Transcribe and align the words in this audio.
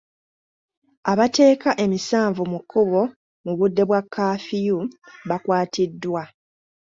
Abateeka 1.11 1.69
emisanvu 1.83 2.41
mu 2.51 2.59
kkubo 2.61 3.01
mu 3.45 3.53
budde 3.59 3.83
bwa 3.89 4.01
kaafiyu 4.13 4.79
bakwatiddwa. 5.29 6.23